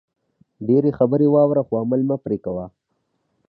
[0.67, 2.67] ډېرو خبرې واوره خو عمل مه پرې کوئ